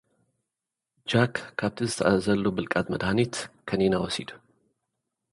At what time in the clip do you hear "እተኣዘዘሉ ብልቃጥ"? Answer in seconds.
1.87-2.85